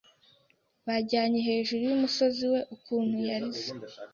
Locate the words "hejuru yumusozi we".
1.47-2.59